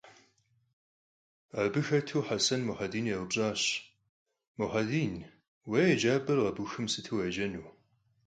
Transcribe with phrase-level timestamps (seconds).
[1.61, 3.61] Abı xetu Hesen Muhedin yêupş'aş:-
[4.59, 5.15] Muhedin,
[5.69, 7.63] vue yêcap'er khebuxme, sıtu vuêcenu?